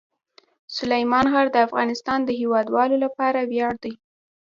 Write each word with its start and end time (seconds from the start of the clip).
سلیمان 0.77 1.25
غر 1.33 1.47
د 1.53 1.57
افغانستان 1.67 2.19
د 2.23 2.29
هیوادوالو 2.39 2.95
لپاره 3.05 3.39
ویاړ 3.51 3.73
دی. 3.83 3.93